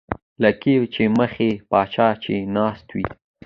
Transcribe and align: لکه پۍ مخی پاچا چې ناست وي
لکه 0.43 0.71
پۍ 0.93 1.05
مخی 1.17 1.51
پاچا 1.69 2.07
چې 2.23 2.33
ناست 2.55 2.87
وي 2.95 3.07